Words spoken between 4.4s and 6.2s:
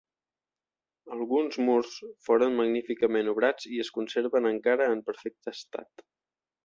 encara en perfecte estat.